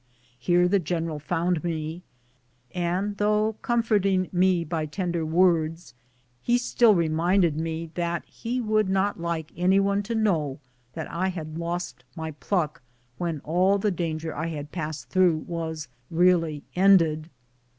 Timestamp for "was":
15.47-15.87